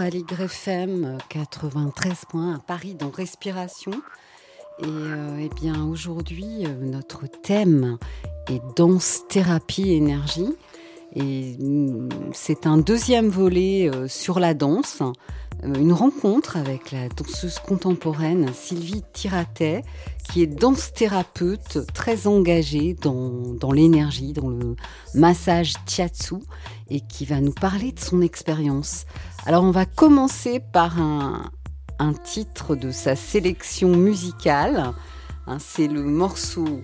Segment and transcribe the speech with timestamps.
[0.00, 3.92] Aligre FM 93.1 à Paris dans Respiration.
[4.78, 7.98] Et euh, eh bien aujourd'hui, euh, notre thème
[8.48, 10.56] est danse, thérapie, énergie.
[11.14, 15.02] Et mm, c'est un deuxième volet euh, sur la danse,
[15.62, 19.82] une rencontre avec la danseuse contemporaine Sylvie Tiratet,
[20.32, 24.76] qui est danse thérapeute très engagée dans, dans l'énergie, dans le
[25.14, 26.36] massage chiatsu,
[26.88, 29.04] et qui va nous parler de son expérience.
[29.46, 31.50] Alors on va commencer par un,
[32.24, 34.92] titre de sa sélection musicale.
[35.46, 36.82] Hein, c'est le morceau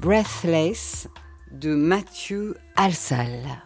[0.00, 1.08] Breathless
[1.52, 3.62] de Mathieu Alsal.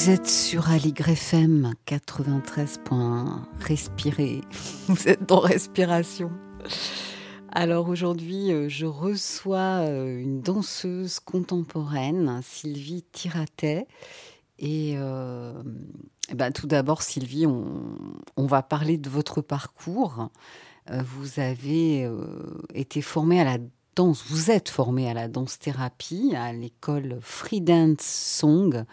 [0.00, 2.80] Vous êtes sur Aligre FM 93.
[3.60, 4.40] Respirez.
[4.88, 6.30] Vous êtes dans Respiration.
[7.50, 13.86] Alors aujourd'hui, euh, je reçois euh, une danseuse contemporaine, Sylvie Tiratet.
[14.58, 15.62] Et, euh,
[16.34, 20.30] ben, tout d'abord, Sylvie, on, va parler de votre parcours.
[20.88, 22.10] vous avez
[22.72, 23.58] été formée à la
[23.96, 28.84] danse, vous êtes formée à la danse-thérapie à l'école Free Dance Song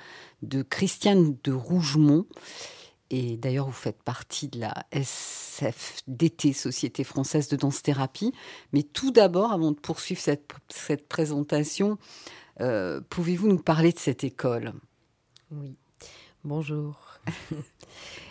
[0.41, 2.25] de Christiane de Rougemont.
[3.09, 8.33] Et d'ailleurs, vous faites partie de la SFDT, Société française de danse-thérapie.
[8.73, 11.97] Mais tout d'abord, avant de poursuivre cette, cette présentation,
[12.59, 14.73] euh, pouvez-vous nous parler de cette école?
[15.51, 15.77] Oui,
[16.43, 17.19] bonjour.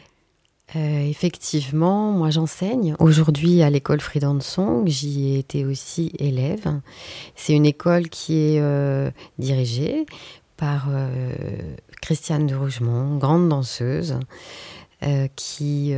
[0.74, 4.82] Euh, effectivement, moi j'enseigne aujourd'hui à l'école Freedom Song.
[4.86, 6.80] J'y ai été aussi élève.
[7.36, 10.06] C'est une école qui est euh, dirigée
[10.56, 11.46] par euh,
[12.02, 14.18] Christiane de Rougemont, grande danseuse,
[15.36, 15.92] qui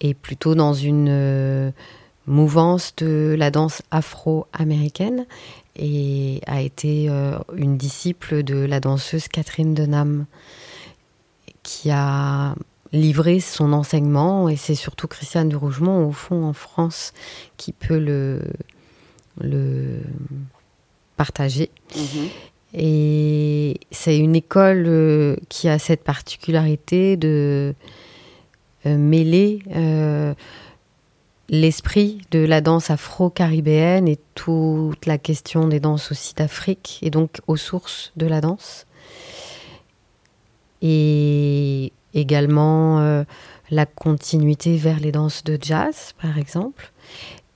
[0.00, 1.72] est plutôt dans une
[2.26, 5.24] mouvance de la danse afro-américaine
[5.76, 7.08] et a été
[7.56, 10.26] une disciple de la danseuse Catherine Denham,
[11.64, 12.54] qui a
[12.92, 17.12] livré son enseignement et c'est surtout Christiane de Rougemont au fond en France
[17.56, 18.40] qui peut le,
[19.40, 20.00] le
[21.16, 21.70] partagée.
[21.96, 22.28] Mhm.
[22.74, 27.74] Et c'est une école euh, qui a cette particularité de
[28.86, 30.34] euh, mêler euh,
[31.48, 37.40] l'esprit de la danse afro-caribéenne et toute la question des danses aussi d'Afrique et donc
[37.46, 38.86] aux sources de la danse.
[40.86, 43.24] Et également
[43.70, 46.92] la continuité vers les danses de jazz, par exemple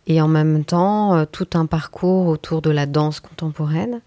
[0.08, 4.00] et en même temps euh, tout un parcours autour de la danse contemporaine,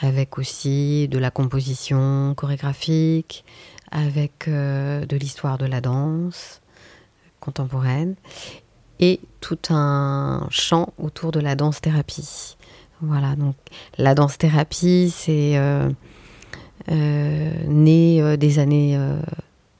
[0.00, 3.44] avec aussi de la composition chorégraphique,
[3.90, 6.60] avec euh, de l'histoire de la danse
[7.40, 8.16] contemporaine,
[9.00, 12.56] et tout un champ autour de la danse-thérapie.
[13.00, 13.54] Voilà, donc
[13.96, 15.56] la danse-thérapie, c'est
[16.90, 18.98] euh, né des années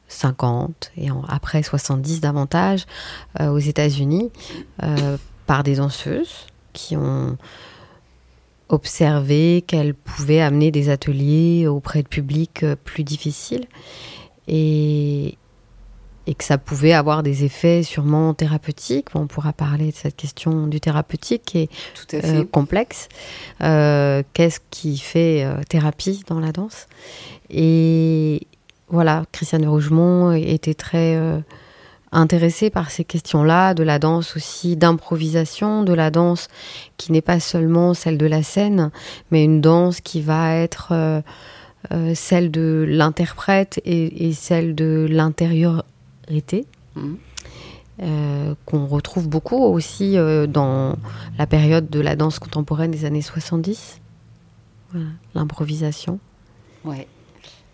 [0.09, 2.87] 50 et après 70 davantage
[3.41, 4.31] euh, aux États-Unis
[4.83, 7.37] euh, par des danseuses qui ont
[8.69, 13.67] observé qu'elles pouvaient amener des ateliers auprès de publics euh, plus difficiles
[16.29, 19.09] et que ça pouvait avoir des effets sûrement thérapeutiques.
[19.15, 21.59] On pourra parler de cette question du thérapeutique qui
[22.13, 23.09] est complexe.
[23.59, 26.87] Qu'est-ce qui fait thérapie dans la danse?
[27.51, 28.47] Et,
[28.91, 31.39] voilà, Christiane de Rougemont était très euh,
[32.11, 36.49] intéressée par ces questions-là, de la danse aussi d'improvisation, de la danse
[36.97, 38.91] qui n'est pas seulement celle de la scène,
[39.31, 41.21] mais une danse qui va être euh,
[41.93, 45.07] euh, celle de l'interprète et, celle de
[46.29, 46.67] l'intériorité.
[46.95, 48.55] Mmh.
[48.65, 50.17] qu'on retrouve beaucoup aussi
[50.49, 50.97] dans
[51.37, 54.01] la période de la danse contemporaine des années 70.
[55.35, 56.19] l'improvisation.
[56.85, 57.07] Ouais.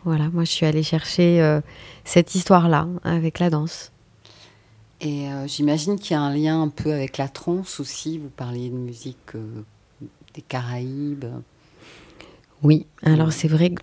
[0.05, 1.61] Voilà, moi je suis allée chercher euh,
[2.05, 3.91] cette histoire-là avec la danse.
[5.01, 8.19] Et euh, j'imagine qu'il y a un lien un peu avec la trance aussi.
[8.19, 9.63] Vous parliez de musique euh,
[10.35, 11.25] des Caraïbes.
[12.63, 13.83] Oui, alors c'est vrai que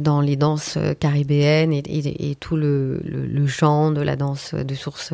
[0.00, 5.12] dans les danses caribéennes et, tout le, le, chant de la danse de source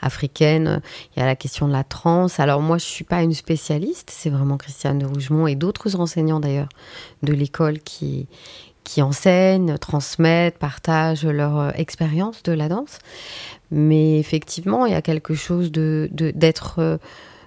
[0.00, 0.80] africaine,
[1.14, 2.40] il y a la question de la trance.
[2.40, 6.40] Alors moi, je suis pas une spécialiste, c'est vraiment Christiane de Rougemont et d'autres enseignants
[6.40, 6.68] d'ailleurs
[7.22, 8.26] de l'école qui,
[8.86, 12.98] qui enseignent, transmettent, partagent leur euh, expérience de la danse.
[13.72, 16.96] Mais effectivement, il y a quelque chose de d'être euh,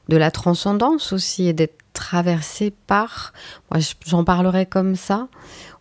[0.10, 3.32] de, la transcendance aussi et d'être traversé par.
[3.72, 5.30] Moi, j'en parlerai comme ça.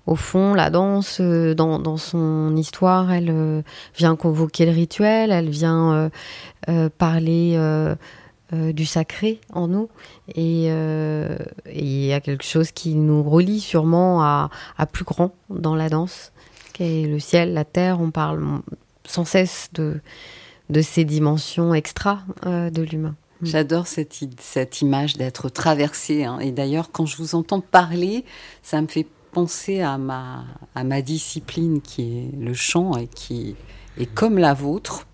[0.09, 3.62] Au fond, la danse, euh, dans, son histoire, elle
[3.97, 6.11] vient convoquer le rituel, elle vient
[6.99, 7.57] parler
[8.55, 9.91] euh, du sacré en nous
[10.38, 11.37] euh,
[11.67, 14.49] et il y a quelque chose qui nous relie sûrement à,
[14.91, 16.33] plus grand dans la danse
[16.73, 18.00] qui est le ciel, la terre.
[18.00, 18.43] On parle
[19.05, 20.00] sans cesse de,
[20.81, 23.17] ces dimensions extra euh, de l'humain.
[23.43, 23.47] Mm.
[23.47, 26.25] J'adore cette, image d'être traversé.
[26.25, 26.38] Hein.
[26.38, 28.25] Et d'ailleurs, quand je vous entends parler,
[28.62, 30.45] ça me fait penser à ma,
[30.75, 33.57] à ma discipline qui est le chant et qui
[33.99, 35.07] est comme la vôtre.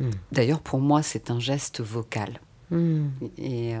[0.00, 0.10] Mm.
[0.32, 2.40] D'ailleurs, pour moi, c'est un geste vocal.
[2.72, 3.10] Hmm.
[3.36, 3.80] Et euh,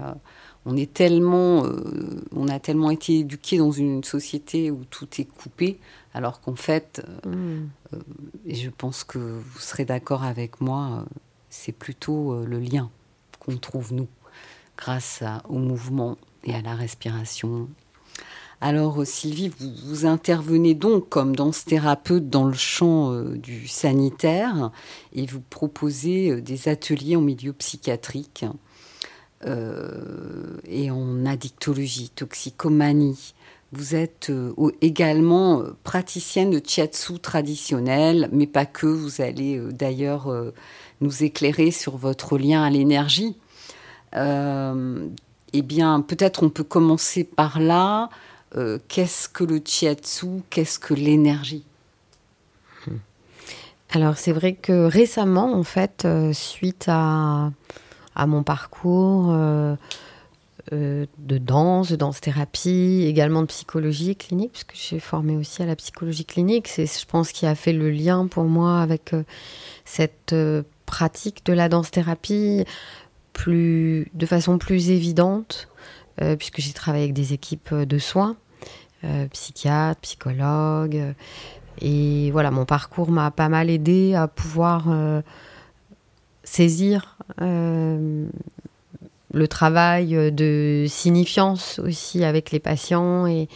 [0.66, 5.24] on est tellement, euh, on a tellement été éduqués dans une société où tout est
[5.24, 5.80] coupé,
[6.12, 7.70] alors qu'en fait, euh, hmm.
[8.44, 11.06] et je pense que vous serez d'accord avec moi,
[11.48, 12.90] c'est plutôt le lien
[13.38, 14.08] qu'on trouve nous,
[14.76, 17.68] grâce au mouvement et à la respiration.
[18.64, 24.70] Alors Sylvie, vous, intervenez donc comme danse-thérapeute dans le champ du sanitaire
[25.12, 28.44] et vous proposez des ateliers en milieu psychiatrique
[29.44, 33.34] et en addictologie, toxicomanie.
[33.72, 34.52] Vous êtes euh,
[34.82, 38.86] également euh, praticienne de chiatsu traditionnel, mais pas que.
[38.86, 40.30] Vous allez euh, d'ailleurs
[41.00, 43.36] nous éclairer sur votre lien à l'énergie.
[44.14, 48.10] eh bien, peut-être on peut commencer par là.
[48.88, 51.64] Qu'est-ce que le chiatsu Qu'est-ce que l'énergie
[53.90, 57.50] Alors, c'est vrai que récemment, en fait, suite à,
[58.14, 59.34] à mon parcours,
[60.72, 65.74] euh, de danse, de danse-thérapie, également de psychologie clinique, puisque j'ai formé aussi à la
[65.74, 66.68] psychologie clinique.
[66.68, 69.24] C'est, je pense, qui a fait le lien pour moi avec euh,
[69.84, 72.64] cette euh, pratique de la danse-thérapie
[73.32, 75.68] plus, de façon plus évidente,
[76.38, 78.36] puisque j'ai travaillé avec des équipes de soins,
[79.32, 81.14] psychiatres, psychologues.
[81.80, 84.84] et voilà, mon parcours m'a pas mal aidé à pouvoir
[86.44, 87.18] saisir
[89.32, 93.48] le travail euh, de signifiance aussi avec les patients et,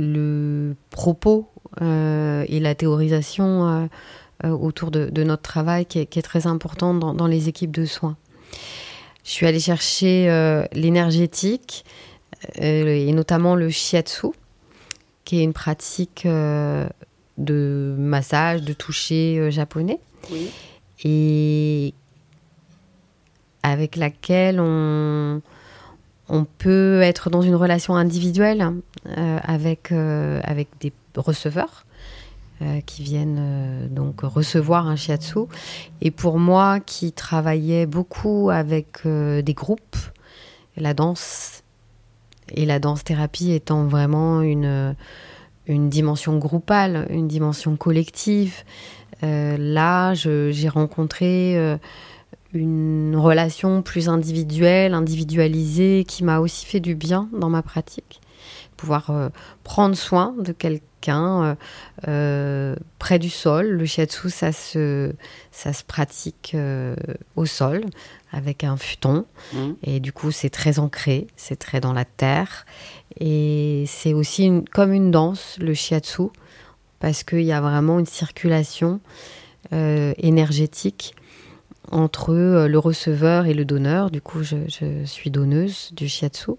[0.00, 1.48] le propos
[1.82, 3.88] euh, et la théorisation
[4.44, 8.16] euh, autour de, notre travail qui est, très important dans, les équipes de soins.
[9.28, 10.26] Je suis allée chercher
[10.72, 11.84] l'énergétique
[12.54, 14.28] et notamment le shiatsu,
[15.26, 20.00] qui est une pratique de massage, de toucher japonais.
[20.30, 20.50] Oui
[21.04, 21.94] et
[23.62, 25.42] avec laquelle on,
[26.28, 28.66] on peut être dans une relation individuelle
[29.06, 31.84] euh, avec, euh, avec des receveurs
[32.62, 35.40] euh, qui viennent donc recevoir un shiatsu.
[36.00, 39.96] Et pour moi qui travaillais beaucoup avec des groupes,
[40.76, 41.62] la danse
[42.50, 44.96] et la danse-thérapie étant vraiment une,
[45.66, 48.64] une dimension groupale, une dimension collective,
[49.22, 51.76] euh, là, j'ai rencontré euh,
[52.52, 58.20] une relation plus individuelle, individualisée, qui m'a aussi fait du bien dans ma pratique.
[58.76, 59.28] Pouvoir euh,
[59.64, 61.56] prendre soin de quelqu'un
[62.98, 63.66] près du sol.
[63.66, 65.12] Le shiatsu, ça se,
[65.52, 66.56] ça se pratique
[67.36, 67.84] au sol
[68.32, 69.24] avec un futon.
[69.52, 69.70] Mmh.
[69.84, 72.66] Et du coup, c'est très ancré, c'est très dans la terre.
[73.20, 76.30] Et c'est aussi comme une danse, le shiatsu
[77.00, 79.00] parce qu'il y a vraiment une circulation
[79.72, 81.14] euh, énergétique
[81.90, 84.10] entre euh, le receveur et le donneur.
[84.10, 84.56] Du coup, je,
[85.04, 86.52] suis donneuse du shiatsu.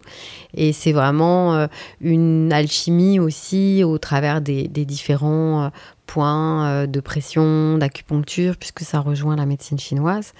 [0.54, 1.68] Et c'est vraiment euh,
[2.02, 5.72] une alchimie aussi au travers des, différents
[6.06, 10.34] points de pression, d'acupuncture, puisque ça rejoint la médecine chinoise.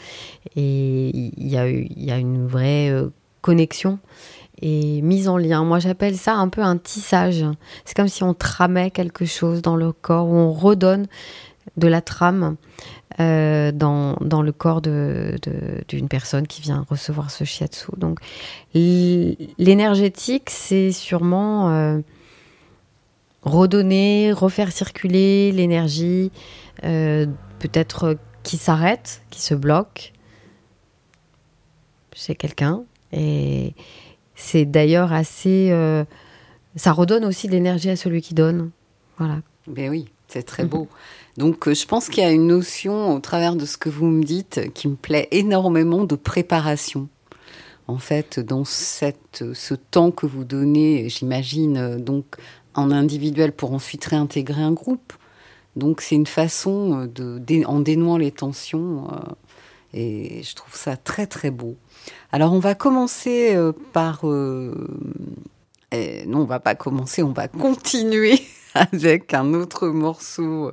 [0.56, 2.92] Et il y, y, a une vraie
[3.42, 4.00] connexion
[4.62, 5.64] et mise en lien.
[5.64, 7.46] Moi, j'appelle ça un peu un tissage.
[7.86, 11.08] C'est comme si on tramait quelque chose dans le corps, ou on redonne
[11.78, 12.58] de la trame
[13.20, 17.88] euh, dans, dans, le corps d'une de, personne qui vient recevoir ce shiatsu.
[17.98, 18.20] Donc,
[18.74, 22.00] l'énergétique, c'est sûrement euh,
[23.42, 26.32] redonner, refaire circuler l'énergie,
[26.86, 27.26] euh,
[27.60, 30.14] peut-être qui s'arrête, qui se bloque
[32.14, 32.84] chez quelqu'un.
[33.12, 33.74] Et,
[34.36, 35.74] c'est d'ailleurs assez.
[36.78, 38.72] Ça redonne aussi de l'énergie à celui qui donne.
[39.18, 39.42] Voilà.
[39.68, 40.88] Ben oui, c'est très beau.
[41.40, 44.08] Donc, euh, je pense qu'il y a une notion au travers de ce que vous
[44.08, 47.08] me dites qui me plaît énormément de préparation.
[47.88, 52.36] En fait, dans cette, ce temps que vous donnez, j'imagine, euh, donc
[52.76, 55.14] en individuel pour ensuite réintégrer un groupe.
[55.78, 59.08] Donc, c'est une façon de, en dénouant les tensions.
[59.94, 61.78] et je trouve ça très, très beau.
[62.34, 64.28] Alors on va commencer euh, par...
[64.28, 64.76] Euh,
[66.28, 68.40] non, on va pas commencer, on va continuer
[68.94, 70.72] avec un autre morceau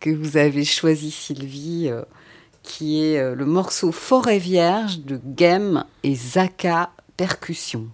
[0.00, 2.02] que vous avez choisi, Sylvie, euh,
[2.62, 7.88] qui est le morceau Forêt Vierge de Gem et Zaka Percussion.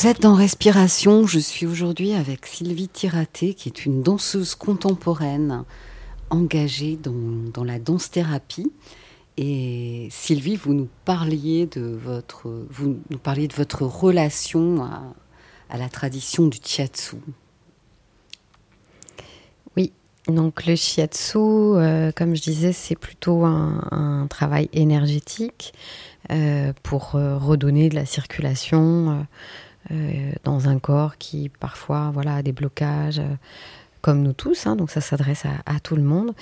[0.00, 1.26] Vous êtes dans Respiration.
[1.26, 5.64] Je suis aujourd'hui avec Sylvie Tiraté, qui est une danseuse contemporaine
[6.30, 8.72] engagée dans, la danse-thérapie.
[9.36, 14.82] Et Sylvie, vous nous parliez de votre, vous nous parliez de votre relation
[15.68, 17.16] à, la tradition du shiatsu.
[19.76, 19.92] Oui,
[20.28, 25.74] donc le shiatsu, euh, comme je disais, c'est plutôt un, travail énergétique
[26.30, 29.26] euh, pour euh, redonner de la circulation
[29.90, 33.34] euh, dans un corps qui parfois voilà, a des blocages, euh,
[34.02, 36.32] comme nous tous, hein, donc ça s'adresse à, tout le monde.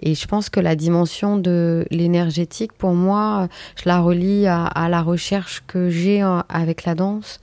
[0.00, 5.02] Et je pense que la dimension de l'énergétique, pour moi, je la relie à, la
[5.02, 7.40] recherche que j'ai avec la danse.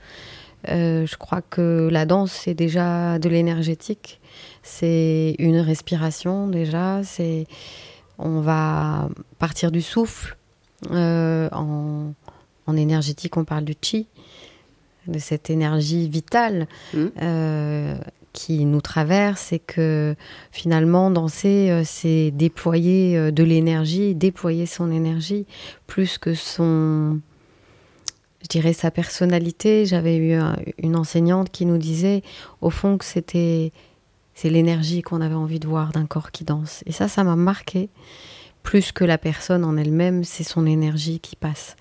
[0.70, 4.20] Euh, je crois que la danse, c'est déjà de l'énergétique.
[4.62, 7.02] C'est une respiration déjà.
[7.04, 7.46] C'est
[8.18, 9.10] on va
[9.40, 10.38] partir du souffle.
[10.90, 12.14] en,
[12.68, 14.08] en, énergétique, on parle du chi
[15.08, 17.06] de cette énergie vitale mmh.
[17.22, 17.96] euh,
[18.34, 20.16] qui nous traverse et que
[20.52, 25.46] finalement danser, euh, c'est déployer euh, de l'énergie, déployer son énergie
[25.88, 27.20] plus que son,
[28.42, 29.86] je dirais sa personnalité.
[29.86, 30.40] J'avais eu
[30.78, 32.22] une enseignante qui nous disait
[32.62, 33.72] au fond que c'était
[34.34, 36.84] c'est l'énergie qu'on avait envie de voir d'un corps qui danse.
[36.86, 37.90] Et ça, ça m'a marqué.
[38.64, 41.76] Plus que la personne en elle-même, c'est son énergie qui passe.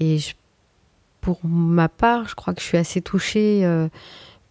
[0.00, 0.34] Et je
[1.24, 3.88] pour ma part, je crois que je suis assez touchée euh,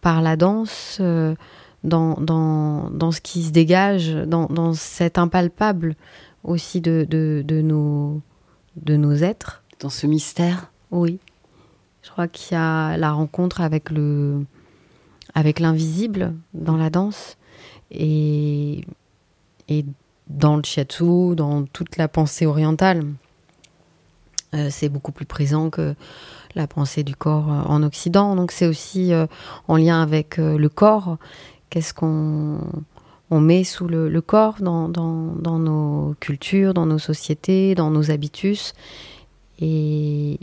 [0.00, 1.36] par la danse, euh,
[1.84, 5.94] dans, dans, dans, ce qui se dégage, dans, dans cet impalpable
[6.42, 8.20] aussi de, de, de, nos,
[8.74, 9.62] de nos êtres.
[9.78, 11.20] Dans ce mystère Oui.
[12.02, 14.44] Je crois qu'il y a la rencontre avec le
[15.32, 17.36] avec l'invisible dans la danse
[17.92, 18.84] et,
[19.68, 19.84] et
[20.26, 23.04] dans le shiatsu, dans toute la pensée orientale.
[24.54, 25.94] Euh, c'est beaucoup plus présent que
[26.54, 28.36] la pensée du corps euh, en Occident.
[28.36, 29.26] Donc c'est aussi euh,
[29.68, 31.18] en lien avec euh, le corps.
[31.70, 32.60] Qu'est-ce qu'on
[33.30, 38.74] on met sous le, corps dans, dans, nos cultures, dans nos sociétés, dans nos habitus.
[39.60, 40.38] Et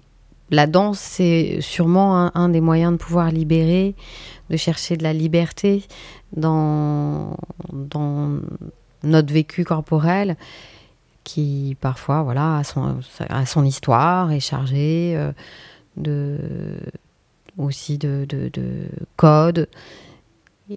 [0.50, 3.96] la danse, c'est sûrement un, des moyens de pouvoir libérer,
[4.50, 5.86] de chercher de la liberté
[6.36, 7.38] dans,
[7.72, 8.40] dans
[9.04, 10.36] notre vécu corporel
[11.24, 12.98] qui parfois voilà a son,
[13.46, 15.16] son histoire, est chargé
[15.98, 16.38] de,
[17.58, 19.68] aussi de, de, de code.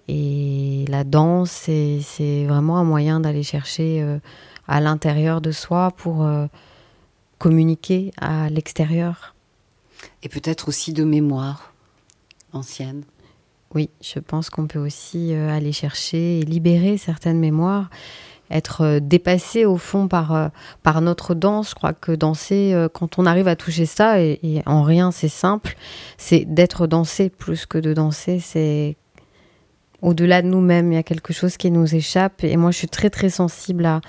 [0.07, 4.19] Et la danse, c'est vraiment un moyen d'aller chercher euh,
[4.67, 6.47] à l'intérieur de soi pour euh,
[7.37, 9.35] communiquer à l'extérieur.
[10.21, 11.73] Et peut-être aussi de mémoire
[12.51, 13.03] ancienne.
[13.73, 17.89] Oui, je pense qu'on peut aussi euh, aller chercher et libérer certaines mémoires
[18.51, 20.47] être euh, dépassé au fond par, euh,
[20.83, 21.71] par notre danse.
[21.71, 25.29] Je crois que danser, euh, quand on arrive à toucher ça, et, en rien c'est
[25.29, 25.75] simple,
[26.17, 28.39] c'est d'être dansé plus que de danser.
[28.39, 28.97] C'est
[30.01, 32.43] au-delà de nous-mêmes, il y a quelque chose qui nous échappe.
[32.43, 34.01] Et moi, je suis très très sensible à,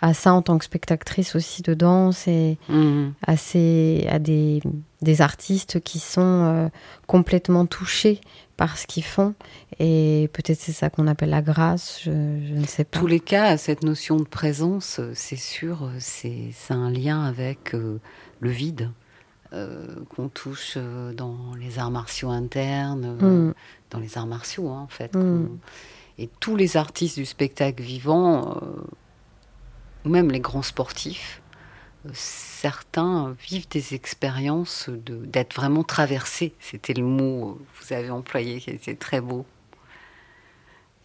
[0.00, 3.08] à ça en tant que spectatrice aussi de danse et mmh.
[3.26, 4.60] à, ces, à des,
[5.02, 6.70] des, artistes qui sont
[7.06, 8.20] complètement touchés
[8.56, 9.34] par ce qu'ils font.
[9.78, 12.98] Et peut-être c'est ça qu'on appelle la grâce, je, ne sais pas.
[12.98, 18.00] Tous les cas, cette notion de présence, c'est sûr, c'est un lien avec euh,
[18.40, 18.90] le vide
[19.52, 23.54] euh, qu'on touche euh, dans les arts martiaux internes, mm.
[23.90, 25.14] dans les arts martiaux hein, en fait.
[25.14, 25.58] Mm.
[26.18, 28.58] Et tous les artistes du spectacle vivant,
[30.06, 31.42] ou même les grands sportifs,
[32.12, 36.54] certains vivent des expériences d'être vraiment traversés.
[36.60, 39.44] C'était le mot que vous avez employé qui était très beau.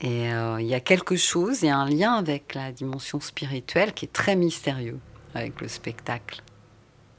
[0.01, 3.19] Et euh, il y a quelque chose, il y a un lien avec la dimension
[3.19, 4.99] spirituelle qui est très mystérieux
[5.33, 6.43] avec le spectacle.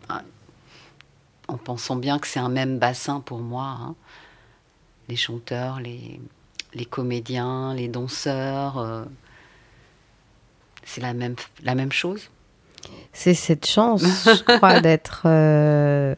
[0.09, 0.23] Ah,
[1.49, 3.77] en pensant bien que c'est un même bassin pour moi.
[3.81, 3.97] Hein.
[5.09, 6.21] Les chanteurs, les,
[6.75, 9.05] les, comédiens, les danseurs, euh,
[10.85, 12.31] c'est la même, la même chose?
[13.13, 16.15] C'est cette chance, je crois, d'être euh,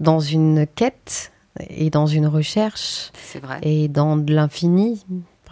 [0.00, 1.32] dans une quête
[1.68, 3.10] et dans une recherche.
[3.40, 3.58] Vrai.
[3.62, 5.04] Et dans de l'infini.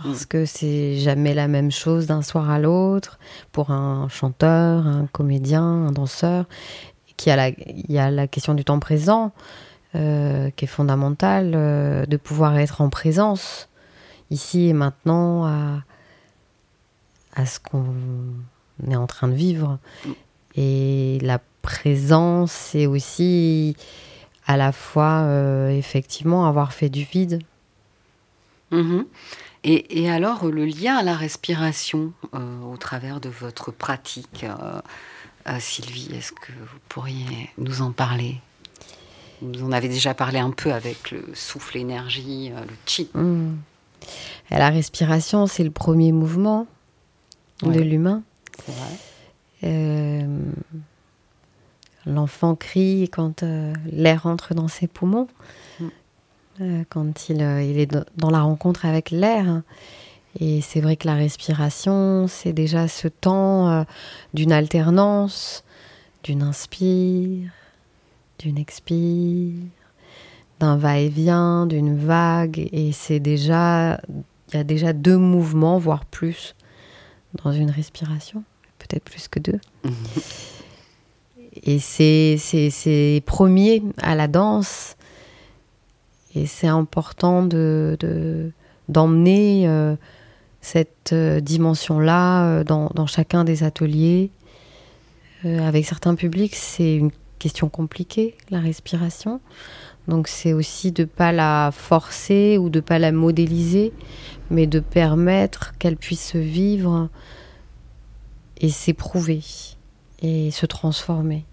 [0.03, 0.27] Parce mm.
[0.27, 3.19] que c'est jamais la même chose d'un soir à l'autre
[3.53, 6.47] pour un chanteur, un comédien, un danseur.
[7.17, 9.33] Qui a la, il y a la question du temps présent
[9.95, 13.69] euh, qui est fondamentale, euh, de pouvoir être en présence
[14.31, 15.83] ici et maintenant à,
[17.35, 17.85] à ce qu'on
[18.89, 19.79] est en train de vivre.
[20.55, 23.77] Et la présence, c'est aussi
[24.47, 27.41] à la fois euh, effectivement avoir fait du vide.
[28.71, 29.07] Mhm.
[29.63, 36.11] Et, alors le lien à la respiration euh, au travers de votre pratique, euh, Sylvie,
[36.15, 38.41] est-ce que vous pourriez nous en parler?
[39.43, 43.09] Vous en avez déjà parlé un peu avec le souffle énergie, le chi.
[43.15, 43.57] Hmm.
[44.51, 46.67] La respiration, c'est le premier mouvement
[47.63, 48.23] de l'humain.
[48.65, 48.97] C'est vrai.
[49.65, 50.27] Euh,
[52.07, 55.29] l'enfant crie quand euh, l'air entre dans ses poumons,
[55.79, 55.87] mm.
[56.63, 59.63] euh, quand il, il, est dans la rencontre avec l'air.
[60.39, 63.85] Et c'est vrai que la respiration, c'est déjà ce temps
[64.33, 65.65] d'une alternance,
[66.23, 67.51] d'une inspire,
[68.39, 69.57] d'une expire,
[70.61, 72.69] d'un va-et-vient, d'une vague.
[72.73, 76.55] Et c'est déjà, il y a déjà deux mouvements, voire plus,
[77.43, 78.45] dans une respiration
[78.79, 79.61] peut-être plus que deux.
[81.63, 84.97] Et c'est premier à la danse.
[86.35, 88.53] Et c'est important de
[88.89, 89.95] d'emmener euh,
[90.61, 94.31] cette euh, dimension-là euh, dans, dans, chacun des ateliers.
[95.45, 99.41] avec certains publics, c'est une question compliquée, la respiration.
[100.11, 103.93] Donc c'est aussi de ne pas la forcer ou de ne pas la modéliser,
[104.51, 107.09] mais de permettre qu'elle puisse vivre
[108.61, 109.41] et s'éprouver
[110.21, 111.45] et se transformer.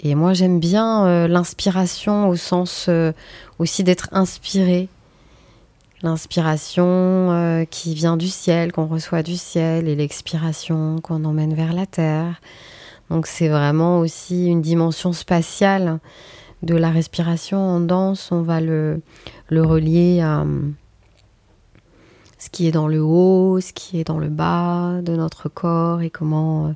[0.00, 3.12] Et moi j'aime bien euh, l'inspiration au sens euh,
[3.60, 4.88] aussi d'être inspiré.
[6.02, 11.72] L'inspiration euh, qui vient du ciel, qu'on reçoit du ciel, et l'expiration qu'on emmène vers
[11.72, 12.40] la terre.
[13.10, 16.00] Donc c'est vraiment aussi une dimension spatiale
[16.62, 18.32] de la respiration en danse.
[18.32, 19.02] On va le,
[19.48, 20.44] le relier à
[22.44, 26.02] ce qui est dans le haut, ce qui est dans le bas de notre corps
[26.02, 26.72] et comment euh,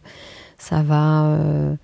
[0.56, 1.76] ça va euh,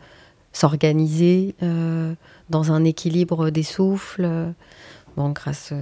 [0.53, 2.15] s'organiser euh,
[2.49, 4.27] dans un équilibre des souffles.
[5.17, 5.75] Bon, grâce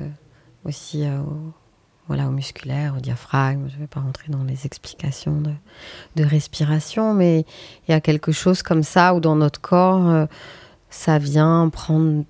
[0.64, 1.53] aussi au,
[2.12, 3.68] voilà, au musculaire, au diaphragme.
[3.70, 5.53] Je ne vais pas rentrer dans les explications de,
[6.16, 7.46] de, respiration, mais
[7.88, 10.29] il y a quelque chose comme ça où dans notre corps,
[10.90, 12.25] ça vient prendre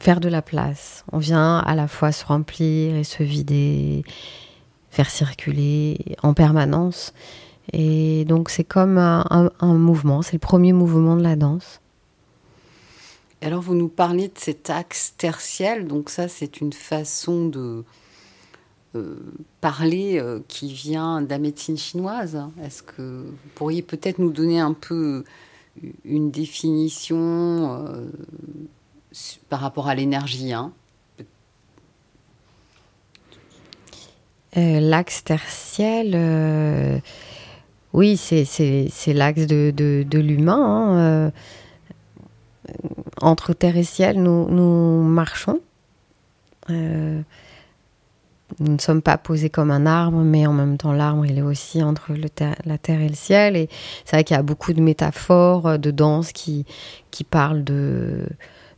[0.00, 1.04] faire de la place.
[1.12, 4.04] On vient à la fois se remplir et se vider,
[4.90, 7.12] faire circuler en permanence.
[7.72, 11.80] Et donc c'est comme un, mouvement, c'est le premier mouvement de la danse.
[13.42, 17.84] Alors vous nous parlez de cet axe tertiel, donc ça c'est une façon de
[18.94, 19.16] euh,
[19.60, 22.40] parler euh, qui vient de la médecine chinoise.
[22.62, 25.24] Est-ce que vous pourriez peut-être nous donner un peu
[26.04, 28.08] une définition euh,
[29.48, 30.72] par rapport à l'énergie hein?
[34.56, 36.98] euh, L'axe tertiel, euh,
[37.92, 40.54] oui, c'est l'axe de, l'humain.
[40.56, 41.30] Hein, euh,
[43.20, 45.60] entre terre et ciel, nous, nous marchons.
[46.68, 47.24] nous
[48.60, 51.82] ne sommes pas posés comme un arbre, mais en même temps, l'arbre, il est aussi
[51.82, 52.28] entre le
[52.64, 53.56] la terre et le ciel.
[53.56, 53.68] Et
[54.04, 56.64] c'est vrai qu'il y a beaucoup de métaphores, de danse qui,
[57.10, 58.26] qui parlent de,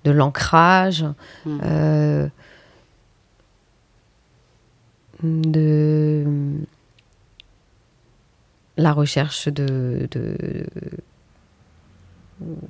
[0.07, 1.05] de l'ancrage,
[1.45, 1.59] hmm.
[1.65, 2.29] euh,
[5.23, 6.25] de
[8.77, 10.09] la recherche de,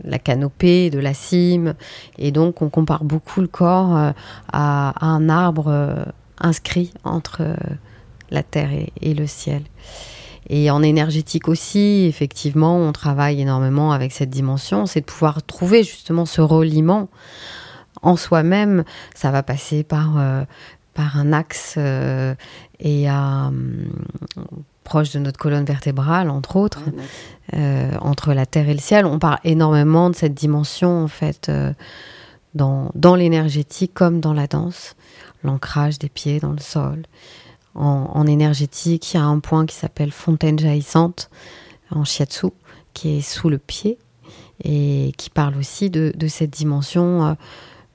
[0.04, 1.74] la canopée, de la cime.
[2.18, 4.12] Et donc, on compare beaucoup le corps euh,
[4.52, 6.04] à, un arbre euh,
[6.38, 7.56] inscrit entre
[8.30, 9.62] la terre et le ciel.
[10.48, 15.82] Et en énergétique aussi, effectivement, on travaille énormément avec cette dimension, c'est de pouvoir trouver
[15.82, 17.08] justement ce reliement
[18.02, 18.84] en soi-même.
[19.14, 20.44] Ça va passer par, euh,
[20.94, 22.34] par un axe euh,
[22.78, 23.50] et à,
[24.86, 26.82] proche de notre colonne vertébrale, entre autres,
[27.54, 29.04] euh, entre la terre et le ciel.
[29.04, 31.50] On parle énormément de cette dimension, en fait,
[32.54, 34.96] dans, dans l'énergétique comme dans la danse.
[35.44, 37.02] L'ancrage des pieds dans le sol,
[37.76, 41.30] en, énergétique, il y a un point qui s'appelle fontaine jaillissante
[41.90, 42.48] en shiatsu,
[42.94, 43.98] qui est sous le pied
[44.64, 47.34] et qui parle aussi de, cette dimension euh,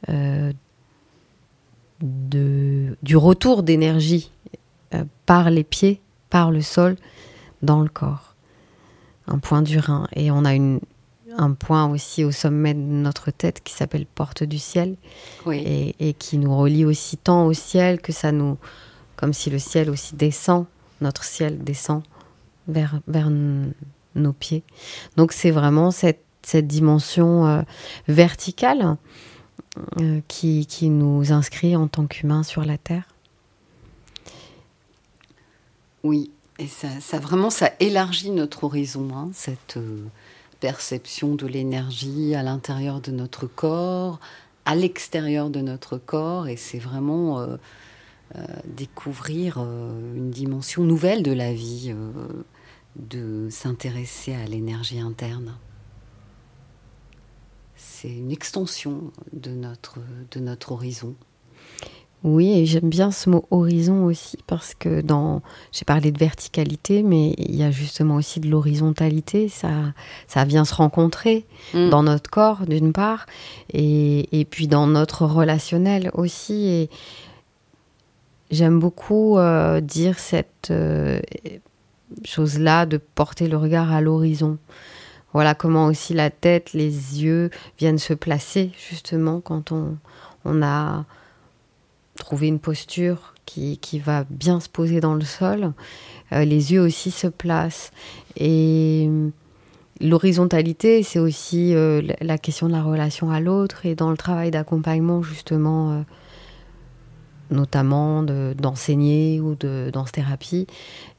[0.09, 0.53] euh,
[2.01, 4.31] de, du retour d'énergie
[4.93, 5.99] euh, par les pieds,
[6.31, 6.95] par le sol,
[7.61, 8.35] dans le corps.
[9.27, 10.07] Un point du rein.
[10.15, 10.79] Et on a une,
[11.37, 14.95] un point aussi au sommet de notre tête qui s'appelle porte du ciel
[15.51, 18.57] et, et, qui nous relie aussi tant au ciel que ça nous
[19.21, 20.65] comme si le ciel aussi descend,
[20.99, 22.01] notre ciel descend
[22.67, 24.63] vers, vers nos pieds.
[25.15, 27.61] Donc c'est vraiment cette, cette dimension euh,
[28.07, 28.97] verticale
[29.99, 33.10] euh, qui, qui, nous inscrit en tant qu'humains sur la Terre.
[36.03, 40.05] Oui, et ça, vraiment, ça élargit notre horizon, hein, cette euh,
[40.59, 44.19] perception de l'énergie à l'intérieur de notre corps,
[44.65, 47.57] à l'extérieur de notre corps, et c'est vraiment euh,
[48.65, 51.95] découvrir euh, une dimension nouvelle de la vie,
[52.95, 55.55] de s'intéresser à l'énergie interne.
[57.75, 61.15] c'est une extension de notre horizon.
[62.23, 67.01] Oui, et j'aime bien ce mot horizon aussi parce que dans, j'ai parlé de verticalité,
[67.01, 69.49] mais il y a justement aussi de l'horizontalité.
[69.49, 69.69] Ça,
[70.27, 71.89] ça vient se rencontrer mm.
[71.89, 73.25] dans notre corps d'une part,
[73.73, 76.67] et, et, puis dans notre relationnel aussi.
[76.67, 76.89] Et
[78.51, 81.19] j'aime beaucoup euh, dire cette euh,
[82.23, 84.59] chose-là de porter le regard à l'horizon.
[85.33, 89.97] Voilà comment aussi la tête, les yeux viennent se placer justement quand on,
[90.45, 91.05] on a
[92.21, 95.73] trouver une posture qui, qui, va bien se poser dans le sol.
[96.31, 97.91] Euh, les yeux aussi se placent.
[98.37, 99.09] Et
[99.99, 103.85] l'horizontalité, c'est aussi euh, la question de la relation à l'autre.
[103.85, 106.01] Et dans le travail d'accompagnement, justement, euh,
[107.49, 110.67] notamment d'enseigner ou de danse-thérapie,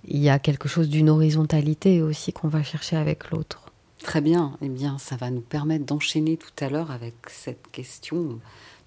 [0.06, 3.72] il y a quelque chose d'une horizontalité aussi qu'on va chercher avec l'autre.
[4.02, 4.52] Très bien.
[4.62, 8.40] Eh bien, ça va nous permettre d'enchaîner tout à l'heure avec cette question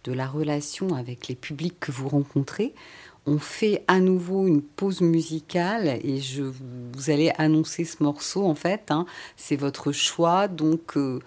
[0.05, 2.73] de la relation avec les publics que vous rencontrez.
[3.25, 8.53] On fait à nouveau une pause musicale et je vous allez annoncer ce morceau en
[8.53, 8.91] fait.
[8.91, 9.07] Hein.
[9.35, 11.19] c'est votre choix, donc euh,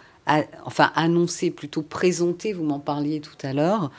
[0.65, 2.53] enfin annoncer plutôt présenter.
[2.53, 3.91] Vous m'en parliez tout à l'heure.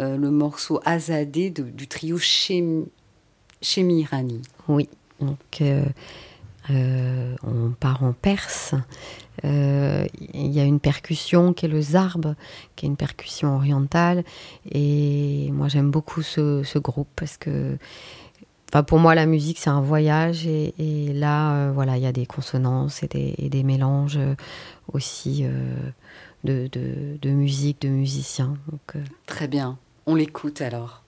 [0.00, 2.84] Euh, le morceau Azadé du trio Chémi,
[4.04, 4.42] Rani.
[4.68, 5.62] Oui, donc
[6.70, 8.74] euh, on part en Perse
[9.44, 12.34] euh, il y a une percussion qui est le zarb,
[12.74, 14.24] qui est une percussion orientale.
[14.70, 17.76] Et moi, j'aime beaucoup ce, groupe parce que,
[18.86, 20.46] pour moi, la musique, c'est un voyage.
[20.46, 24.18] Et, là, euh, voilà, il y a des consonances et des, mélanges
[24.92, 25.44] aussi
[26.44, 28.56] de, musique, de musiciens.
[29.26, 29.78] Très bien.
[30.06, 31.02] On l'écoute alors.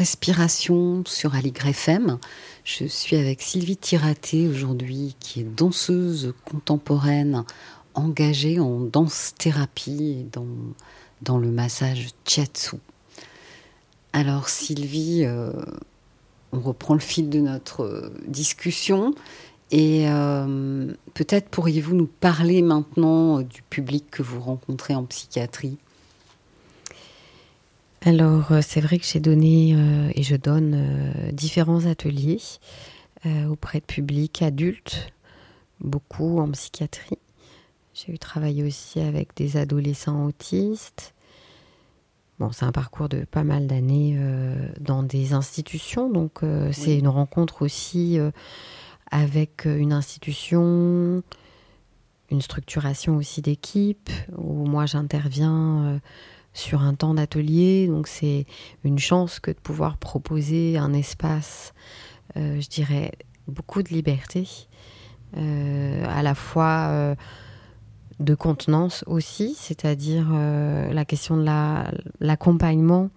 [0.00, 2.16] Respiration sur Aligre FM.
[2.64, 7.44] Je suis avec Sylvie Tiraté aujourd'hui, qui est danseuse contemporaine
[7.92, 10.46] engagée en danse-thérapie et dans,
[11.20, 12.76] dans le massage Chiatsu.
[14.14, 15.52] Alors Sylvie, euh,
[16.52, 19.14] on reprend le fil de notre discussion
[19.70, 25.76] et euh, peut-être pourriez-vous nous parler maintenant du public que vous rencontrez en psychiatrie?
[28.02, 32.40] Alors, euh, c'est vrai que j'ai donné euh, et je donne euh, différents ateliers
[33.50, 35.12] auprès de publics adultes,
[35.78, 37.18] beaucoup en psychiatrie.
[37.92, 41.12] J'ai eu travaillé aussi avec des adolescents autistes.
[42.38, 44.18] Bon, c'est un parcours de pas mal d'années
[44.80, 46.40] dans des institutions, donc
[46.72, 48.18] c'est une rencontre aussi
[49.10, 51.22] avec une institution,
[52.30, 56.00] une structuration aussi d'équipe, où moi j'interviens
[56.52, 57.86] sur un temps d'atelier.
[57.86, 58.46] Donc c'est
[58.84, 61.72] une chance que de pouvoir proposer un espace,
[62.36, 63.12] euh, je dirais,
[63.46, 64.48] beaucoup de liberté,
[65.36, 67.14] euh, à la fois euh,
[68.18, 71.46] de contenance aussi, c'est-à-dire la question de
[72.20, 73.10] l'accompagnement.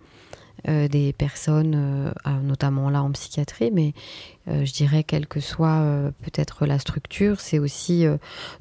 [0.66, 3.94] des personnes, notamment là en psychiatrie, mais
[4.48, 5.84] je dirais quelle que soit
[6.22, 8.06] peut-être la structure, c'est aussi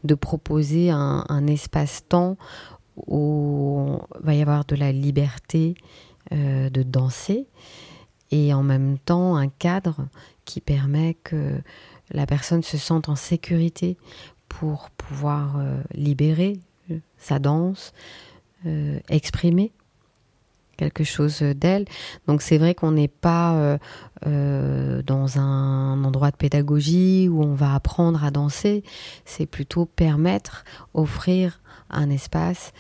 [0.03, 2.39] de proposer un, un espace-temps
[2.97, 5.75] où il va y avoir de la liberté
[6.33, 7.47] euh, de danser
[8.31, 10.07] et en même temps un cadre
[10.45, 11.61] qui permet que
[12.11, 13.97] la personne se sente en sécurité
[14.49, 17.93] pour pouvoir euh, libérer euh, sa danse,
[19.09, 19.73] exprimer
[20.77, 21.85] quelque chose d'elle.
[22.29, 23.77] Donc c'est vrai qu'on n'est pas
[24.25, 28.85] dans un endroit de pédagogie où on va apprendre à danser,
[29.25, 30.65] c'est plutôt permettre,
[30.95, 31.61] offrir
[31.93, 32.73] un espace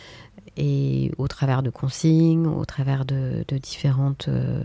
[0.57, 4.63] et au travers de consignes, au travers de, différentes euh,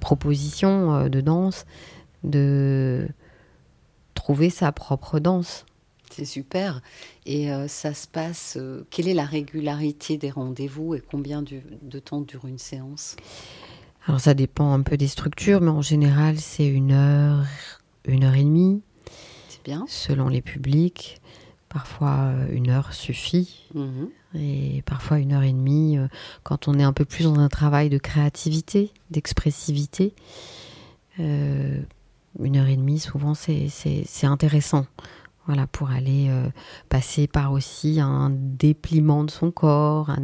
[0.00, 1.64] propositions euh, de danse,
[2.24, 3.08] de
[4.14, 5.64] trouver sa propre danse.
[6.10, 6.82] C'est super.
[7.24, 8.58] Et euh, ça se passe.
[8.90, 13.16] quelle est la régularité des rendez-vous et combien de temps dure une séance?
[14.06, 17.46] Alors ça dépend un peu des structures, mais en général c'est une heure,
[18.04, 18.82] une heure et demie.
[19.48, 19.84] C'est bien.
[19.88, 21.20] Selon les publics.
[21.72, 23.70] Parfois, euh, une heure suffit.
[23.74, 24.08] Mhm.
[24.34, 26.06] Et parfois, une heure et demie, euh,
[26.42, 30.14] quand on est un peu plus dans un travail de créativité, d'expressivité.
[31.18, 31.80] Euh,
[32.40, 33.70] une heure et demie, souvent, c'est
[34.24, 34.84] intéressant.
[35.46, 36.30] Voilà, pour aller
[36.88, 40.14] passer par aussi un dépliement de son corps,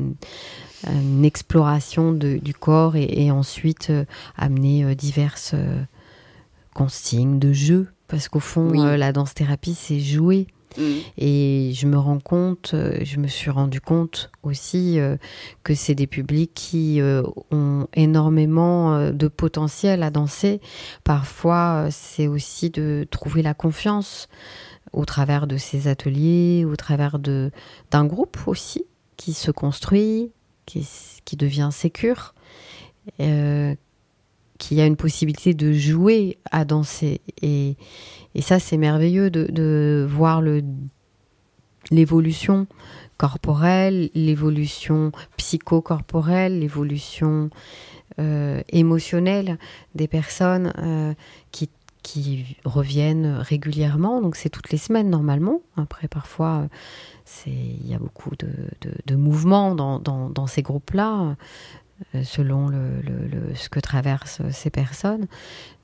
[0.86, 3.92] une exploration du corps et, ensuite
[4.36, 5.56] amener diverses
[6.72, 7.88] consignes de jeu.
[8.06, 10.46] Parce qu'au fond, la danse-thérapie, c'est jouer.
[10.76, 10.98] Mm.
[11.16, 15.16] Et je me rends compte, euh, je me suis rendu compte aussi euh,
[15.64, 20.60] que c'est des publics qui euh, ont énormément de potentiel à danser.
[21.04, 24.28] Parfois, c'est aussi de trouver la confiance
[24.92, 27.50] au travers de ces ateliers, au travers de
[27.90, 28.84] d'un groupe aussi
[29.16, 30.30] qui se construit,
[30.64, 30.86] qui,
[31.36, 32.34] devient sécure,
[34.58, 37.20] qui a une possibilité de jouer à danser.
[37.42, 37.76] Et,
[38.34, 40.42] et ça, c'est merveilleux de, voir
[41.90, 42.66] l'évolution
[43.16, 47.50] corporelle, l'évolution psychocorporelle, l'évolution
[48.20, 49.58] euh, émotionnelle
[49.94, 51.14] des personnes euh,
[51.50, 51.68] qui,
[52.64, 54.22] reviennent régulièrement.
[54.22, 55.60] Donc c'est toutes les semaines normalement.
[55.76, 56.66] Après, parfois,
[57.44, 61.36] il y a beaucoup de, mouvements dans, ces groupes-là.
[62.14, 62.70] Euh, selon
[63.54, 65.26] ce que traversent ces personnes.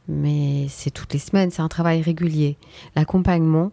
[0.08, 2.56] Mais c'est toutes les semaines, c'est un travail régulier.
[2.94, 3.72] L'accompagnement,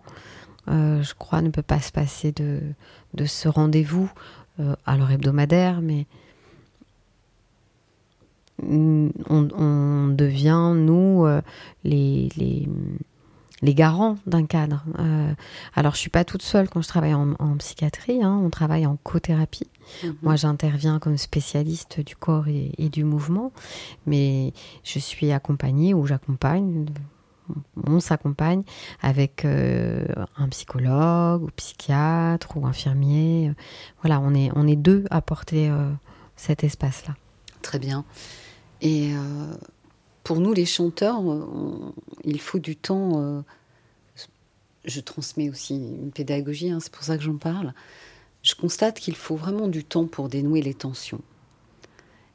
[0.70, 2.62] euh, je crois, ne peut pas se passer de,
[3.14, 4.12] de ce rendez-vous,
[4.60, 6.06] euh, alors hebdomadaire, mais
[8.64, 9.10] on,
[10.16, 11.26] devient, nous,
[11.84, 12.70] les, les
[13.62, 14.84] les garants d'un cadre.
[15.00, 15.34] Euh,
[15.76, 18.24] alors, je suis pas toute seule quand je travaille en, psychiatrie.
[18.24, 18.40] Hein.
[18.44, 19.68] on travaille en co-thérapie.
[20.04, 20.16] Mhm.
[20.22, 23.52] Moi, j'interviens comme spécialiste du corps et, du mouvement,
[24.06, 26.86] mais je suis accompagnée ou j'accompagne.
[27.86, 28.64] On s'accompagne
[29.02, 30.06] avec euh,
[30.38, 33.52] un psychologue ou psychiatre ou infirmier.
[34.02, 35.92] Voilà, on est, on est deux à porter euh,
[36.36, 37.16] cet espace-là.
[37.62, 38.06] Très bien.
[38.82, 39.12] Et
[40.24, 41.22] pour nous, les chanteurs,
[42.24, 43.22] il faut du temps.
[43.22, 43.42] Euh,
[44.86, 47.74] je transmets aussi une pédagogie, hein, c'est pour ça que j'en parle.
[48.44, 51.22] Je constate qu'il faut vraiment du temps pour dénouer les tensions.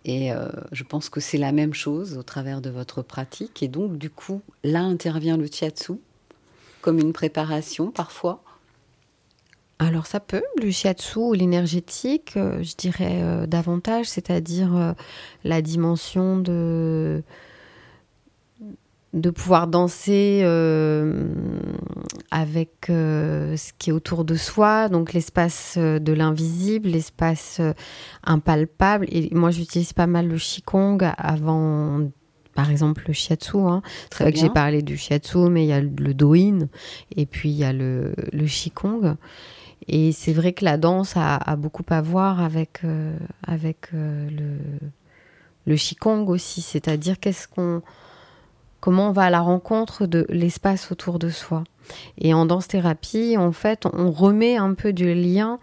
[0.04, 3.62] Et euh, je pense que c'est la même chose au travers de votre pratique.
[3.62, 5.94] Et donc, du coup, là intervient le shiatsu,
[6.80, 8.42] comme une préparation parfois.
[9.80, 14.94] Alors, ça peut, le shiatsu ou l'énergétique, je dirais davantage, c'est-à-dire
[15.44, 17.22] la dimension de
[19.16, 21.24] de pouvoir danser euh,
[22.30, 27.60] avec euh, ce qui est autour de soi, donc l'espace euh, de l'invisible, l'espace
[28.22, 29.06] impalpable.
[29.08, 32.10] Et moi, j'utilise pas mal le qigong avant,
[32.54, 33.56] par exemple, le shiatsu.
[33.56, 33.80] Hein.
[34.12, 36.58] C'est vrai que j'ai parlé du shiatsu, mais il y a le doin
[37.16, 39.16] et puis il y a le, le qigong.
[39.88, 42.82] Et c'est vrai que la danse a, beaucoup à voir avec,
[43.46, 44.58] avec le,
[45.64, 47.82] le qigong aussi, c'est-à-dire qu'est-ce qu'on
[48.86, 51.64] comment on va à la rencontre de l'espace autour de soi.
[52.18, 55.58] Et en danse-thérapie, en fait, on remet un peu du lien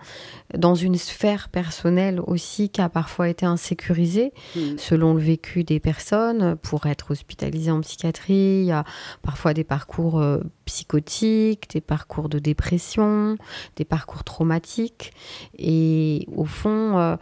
[0.53, 4.77] dans une sphère personnelle aussi qui a parfois été insécurisée hmm.
[4.77, 6.57] selon le vécu des personnes.
[6.57, 8.83] Pour être hospitalisé en psychiatrie, il y a
[9.21, 13.37] parfois des parcours euh, psychotiques, des parcours de dépression,
[13.77, 15.13] des parcours traumatiques.
[15.57, 17.15] Et au fond, euh,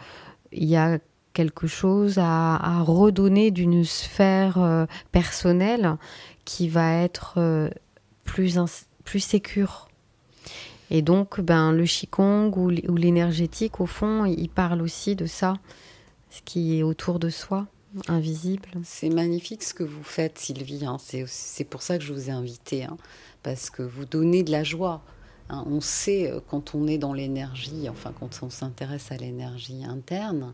[0.52, 0.98] il y a
[1.34, 5.98] quelque chose à, redonner d'une sphère euh, personnelle
[6.46, 7.70] qui va être euh,
[8.24, 8.58] plus,
[9.04, 9.88] plus sécure.
[10.90, 15.54] Et donc, ben, le Qigong ou l'énergétique, au fond, il parle aussi de ça,
[16.30, 17.68] ce qui est autour de soi,
[18.10, 18.70] invisible.
[18.84, 20.86] C'est magnifique ce que vous faites, Sylvie.
[20.86, 20.98] Hein.
[21.00, 22.98] C'est pour ça que je vous ai invité, hein,
[23.42, 25.02] parce que vous donnez de la joie.
[25.50, 25.64] Hein.
[25.66, 30.54] On sait, euh, quand on est dans l'énergie, enfin, quand on s'intéresse à l'énergie interne,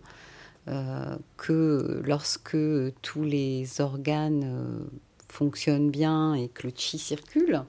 [1.37, 2.57] que lorsque
[3.01, 4.79] tous les organes euh,
[5.29, 7.63] fonctionnent bien et que le chi circule,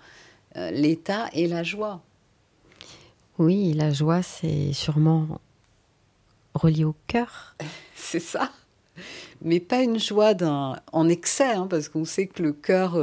[0.56, 2.02] euh, l'état est la joie.
[3.38, 5.40] Oui, la joie, c'est sûrement
[6.54, 7.54] relié au cœur.
[7.94, 8.50] c'est ça.
[9.42, 10.34] Mais pas une joie
[10.92, 12.98] en excès, hein, parce qu'on sait que le cœur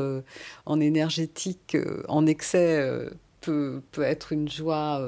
[0.66, 1.78] en énergétique,
[2.10, 2.86] en excès,
[3.40, 5.08] peut, peut, être une joie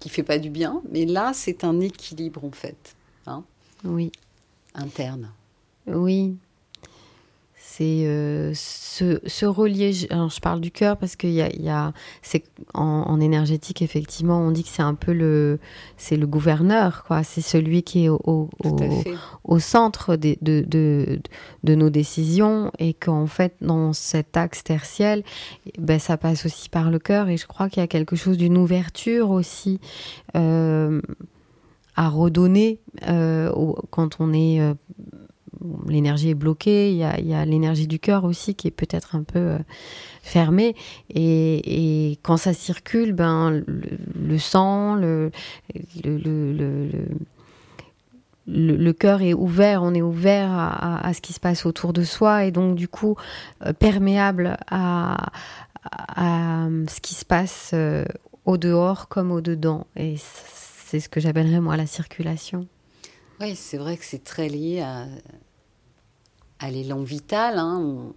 [0.00, 0.82] qui fait pas du bien.
[0.90, 2.96] Mais là, c'est un équilibre en fait.
[3.26, 3.44] Hein
[3.84, 4.12] oui.
[4.74, 5.30] interne.
[5.86, 6.36] Oui.
[7.78, 9.92] C'est euh, se, relier.
[9.92, 14.50] je parle du cœur parce qu'il y a, y a c'est en, énergétique effectivement, on
[14.50, 15.58] dit que c'est un peu le,
[15.98, 17.22] c'est le gouverneur, quoi.
[17.22, 18.48] C'est celui qui est au,
[19.44, 21.20] au, centre de, de, de,
[21.64, 25.22] de, nos décisions et qu'en fait dans cet axe tertiel,
[25.78, 28.38] ben ça passe aussi par le cœur et je crois qu'il y a quelque chose
[28.38, 29.80] d'une ouverture aussi.
[30.34, 31.02] Euh,
[31.96, 33.50] à redonner euh,
[33.90, 34.74] quand on est euh,
[35.88, 39.38] l'énergie est bloquée, il y a, l'énergie du cœur aussi qui est peut-être un peu
[39.38, 39.58] euh,
[40.22, 40.76] fermée.
[41.12, 45.30] Et, quand ça circule, ben, le, sang, le,
[48.46, 52.44] le, cœur est ouvert, on est ouvert à, ce qui se passe autour de soi
[52.44, 53.16] et donc du coup
[53.78, 55.30] perméable à,
[55.90, 57.74] à, ce qui se passe
[58.44, 59.86] au dehors comme au dedans.
[59.96, 60.16] Et
[60.86, 62.68] c'est ce que j'appellerais moi la circulation.
[63.40, 67.58] Oui, c'est vrai que c'est très lié à, l'élan vital.
[67.58, 68.12] Hein.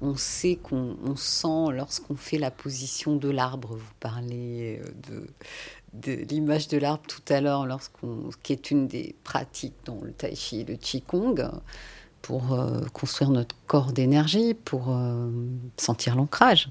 [0.00, 3.76] On, sait qu'on sent lorsqu'on fait la position de l'arbre.
[3.76, 5.26] Vous parlez euh,
[5.92, 10.00] de, de l'image de l'arbre tout à l'heure, lorsqu'on, qui est une des pratiques dans
[10.02, 11.50] le tai chi et le qigong
[12.22, 15.30] pour euh, construire notre corps d'énergie, pour euh,
[15.76, 16.70] sentir l'ancrage.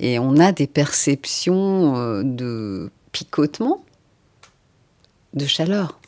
[0.00, 3.84] Et on a des perceptions de picotement
[5.34, 6.00] de chaleur,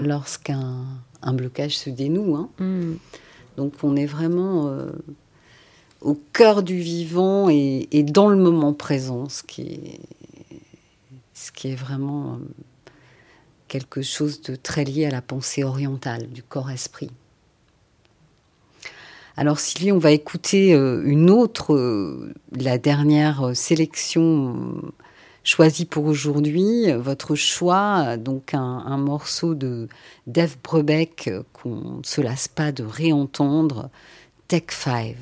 [0.00, 0.84] lorsqu'un
[1.22, 2.36] un blocage se dénoue.
[2.36, 2.48] Hein.
[2.58, 2.94] Mm.
[3.56, 4.90] Donc on est vraiment euh,
[6.00, 10.00] au cœur du vivant et, dans le moment présent, ce qui est,
[11.34, 12.36] ce qui est vraiment euh,
[13.68, 17.10] quelque chose de très lié à la pensée orientale du corps-esprit.
[19.36, 24.82] Alors Sylvie, on va écouter euh, une autre, la dernière sélection
[25.44, 26.92] choisi pour aujourd'hui.
[26.92, 29.88] Votre choix, donc un, morceau de
[30.26, 33.90] Dave Brebeck qu'on ne se lasse pas de réentendre,
[34.48, 35.16] Tech 5.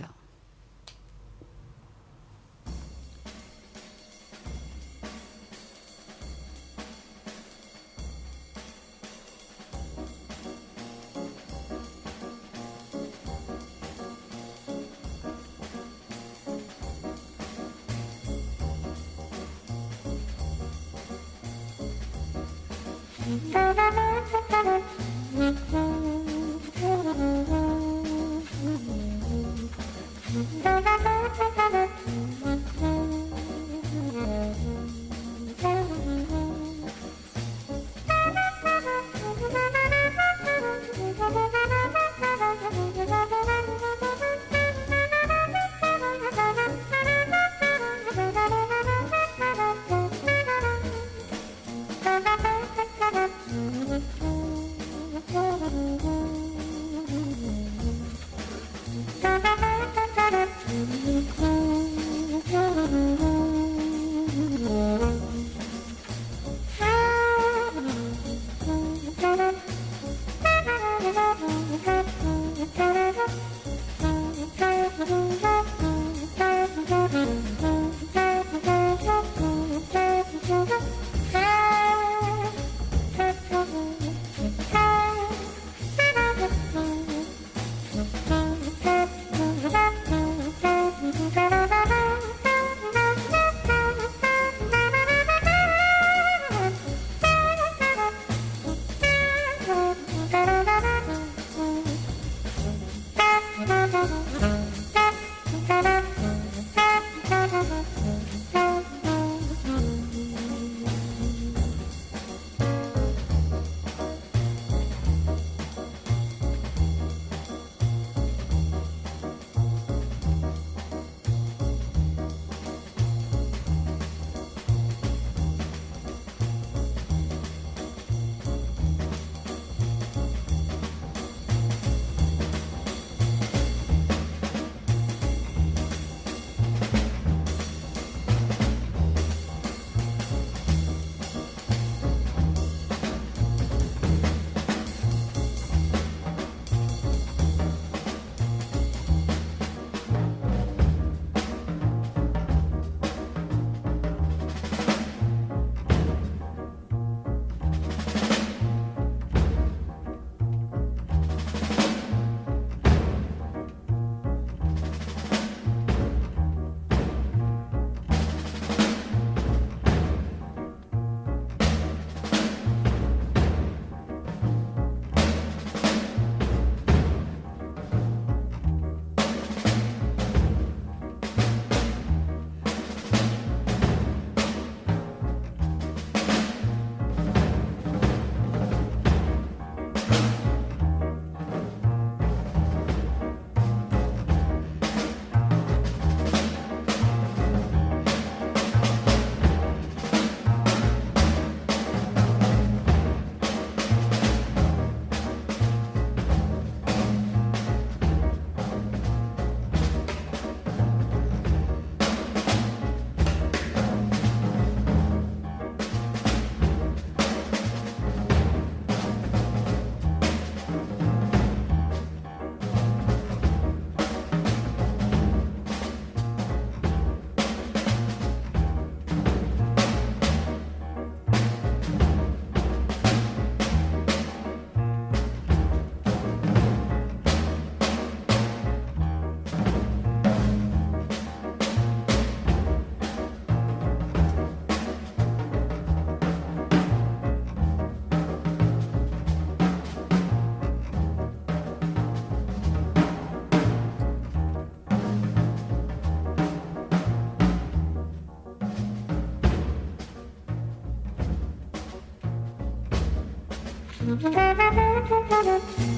[264.51, 265.90] Müzik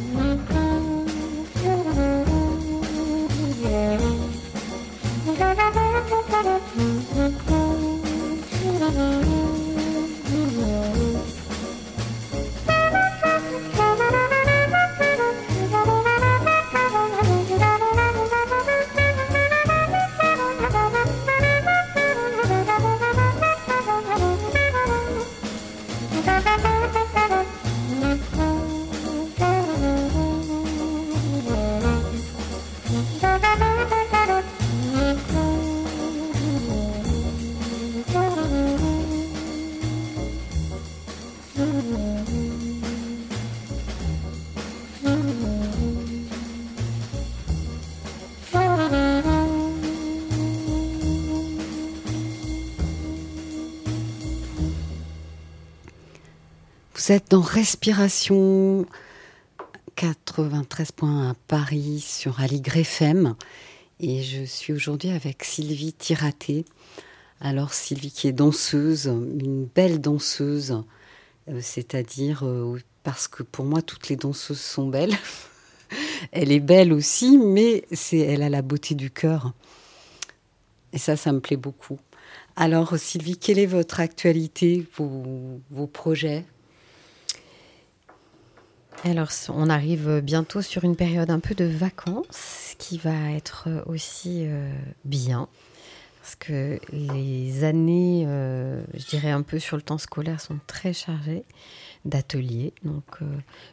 [57.05, 58.87] Vous êtes dans Respiration
[59.97, 63.35] 93 points à Paris sur Aligre FM
[63.99, 66.65] et je suis aujourd'hui avec Sylvie Tiraté.
[67.41, 70.81] Alors Sylvie qui est danseuse, une belle danseuse,
[71.49, 75.17] euh, c'est-à-dire euh, parce que pour moi toutes les danseuses sont belles.
[76.31, 79.55] elle est belle aussi, mais c'est elle a la beauté du cœur.
[80.93, 81.99] Et ça, ça me plaît beaucoup.
[82.55, 86.45] Alors Sylvie, quelle est votre actualité, vos projets?
[89.05, 94.47] Alors, on arrive bientôt sur une période un peu de vacances qui va être aussi
[95.05, 95.49] bien.
[96.21, 101.45] Parce que les années, je dirais un peu sur le temps scolaire, sont très chargées
[102.05, 102.73] d'ateliers.
[102.85, 103.19] Donc,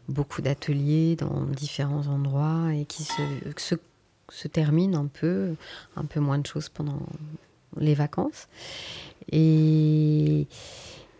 [0.07, 3.21] beaucoup d'ateliers dans différents endroits et qui se,
[3.57, 3.75] se,
[4.29, 5.53] se terminent un peu,
[5.95, 7.01] un peu moins de choses pendant
[7.77, 8.47] les vacances.
[9.31, 10.47] Et,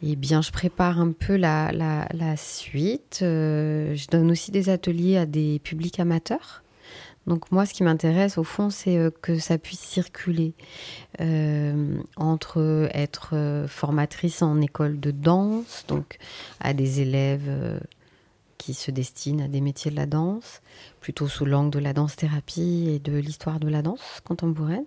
[0.02, 3.20] eh bien, je prépare un peu la, la, suite.
[3.22, 6.64] Euh, je donne aussi des ateliers à des publics amateurs.
[7.28, 10.54] Donc moi, ce qui m'intéresse au fond, c'est euh, que ça puisse circuler
[11.20, 16.18] euh, entre être formatrice en école de danse, donc
[16.60, 17.80] à des élèves
[18.58, 20.62] qui se destinent à des métiers de la danse,
[21.02, 24.86] plutôt sous l'angle de la danse-thérapie et de l'histoire de la danse contemporaine.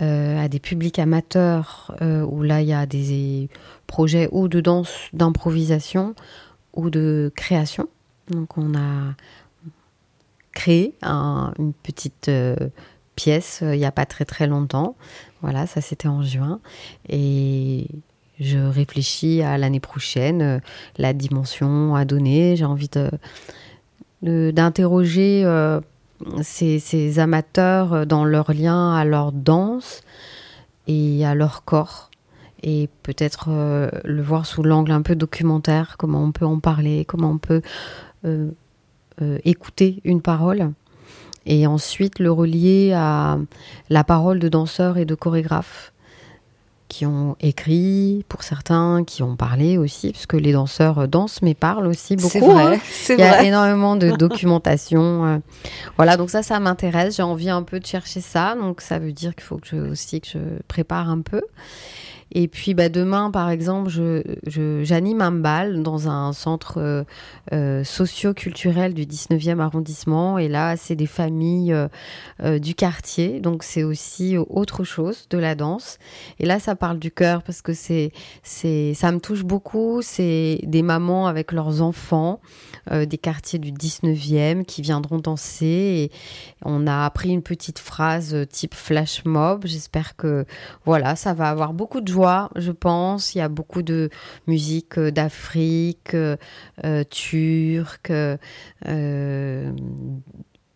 [0.00, 3.48] Euh, à des publics amateurs euh, où là il y a des
[3.88, 6.14] projets ou de danse d'improvisation
[6.72, 7.88] ou de création.
[8.30, 9.16] Donc on a
[10.52, 12.54] créé une petite euh,
[13.16, 14.94] pièce il n'y a pas très très longtemps.
[15.42, 16.60] Voilà, ça c'était en juin.
[17.08, 17.88] Et
[18.38, 20.60] je réfléchis à l'année prochaine,
[20.96, 22.54] la dimension à donner.
[22.54, 22.90] J'ai envie
[24.22, 25.42] d'interroger
[26.42, 30.02] ces, amateurs euh, dans leur lien à leur danse
[30.86, 32.10] et à leur corps.
[32.62, 37.04] Et peut-être euh, le voir sous l'angle un peu documentaire, comment on peut en parler,
[37.04, 37.62] comment on peut
[38.24, 38.50] euh,
[39.44, 40.72] écouter une parole.
[41.46, 43.38] Et ensuite le relier à
[43.90, 45.92] la parole de danseurs et de chorégraphes
[46.88, 51.86] qui ont écrit pour certains, qui ont parlé aussi, puisque les danseurs dansent mais parlent
[51.86, 52.30] aussi beaucoup.
[52.30, 52.80] C'est vrai, hein.
[53.10, 55.26] Il y a énormément de documentation.
[55.26, 55.38] Euh.
[55.96, 57.16] voilà, donc ça, ça m'intéresse.
[57.16, 59.76] J'ai envie un peu de chercher ça, donc ça veut dire qu'il faut que je,
[59.76, 61.42] aussi que je prépare un peu.
[62.32, 63.90] Et puis bah, demain, par exemple,
[64.46, 67.04] j'anime un bal dans un centre euh,
[67.52, 70.38] euh, socio-culturel du 19e arrondissement.
[70.38, 71.74] Et là, c'est des familles
[72.42, 73.40] euh, du quartier.
[73.40, 75.98] Donc c'est aussi autre chose de la danse.
[76.38, 78.12] Et là, ça parle du cœur parce que c'est,
[78.42, 80.02] ça me touche beaucoup.
[80.02, 82.40] C'est des mamans avec leurs enfants
[82.90, 85.66] des quartiers du 19e qui viendront danser.
[85.66, 86.10] Et
[86.64, 89.66] on a appris une petite phrase type flash mob.
[89.66, 90.46] J'espère que
[90.84, 92.17] voilà, ça va avoir beaucoup de joie
[92.56, 93.34] je pense.
[93.34, 94.10] Il y a beaucoup de
[94.46, 96.36] musique euh, d'Afrique, euh,
[96.84, 98.12] euh, turque,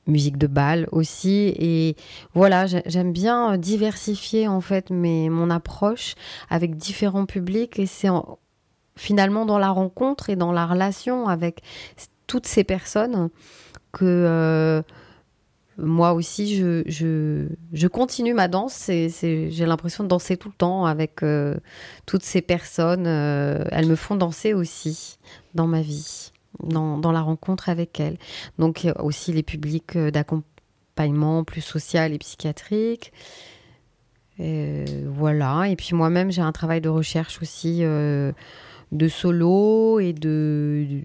[0.09, 1.55] musique de bal aussi.
[1.59, 1.97] Et
[2.35, 6.15] voilà, j'aime bien diversifier en fait mes, mon approche
[6.51, 7.79] avec différents publics.
[7.79, 8.09] Et c'est
[8.97, 11.63] finalement dans la rencontre et dans la relation avec
[12.27, 13.31] toutes ces personnes
[13.93, 14.83] que
[15.79, 18.87] moi aussi, je, continue ma danse.
[18.89, 21.57] j'ai l'impression de danser tout le temps avec euh,
[22.07, 23.07] toutes ces personnes.
[23.07, 25.19] Euh, elles me font danser aussi
[25.55, 28.19] dans ma vie, dans, la rencontre avec elles.
[28.59, 33.13] Donc, aussi les publics euh, d'accompagnement plus social et psychiatrique.
[34.39, 35.69] voilà.
[35.69, 41.03] Et puis moi-même, j'ai un travail de recherche aussi de solo et de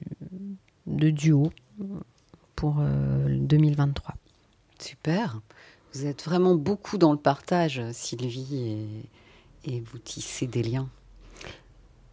[0.86, 1.52] duo
[2.56, 2.82] pour
[3.28, 4.16] 2023.
[4.80, 5.42] Super.
[5.94, 9.04] Vous êtes vraiment beaucoup dans le partage, Sylvie,
[9.66, 10.90] et, vous tissez des liens.